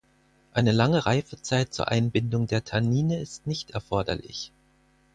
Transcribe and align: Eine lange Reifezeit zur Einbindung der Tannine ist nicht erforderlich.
Eine 0.51 0.71
lange 0.71 1.05
Reifezeit 1.05 1.75
zur 1.75 1.89
Einbindung 1.89 2.47
der 2.47 2.63
Tannine 2.63 3.19
ist 3.19 3.45
nicht 3.45 3.69
erforderlich. 3.69 4.51